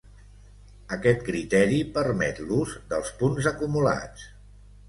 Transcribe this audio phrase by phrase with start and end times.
[0.97, 4.29] Aquest criteri permet l'ús dels punts acumulats.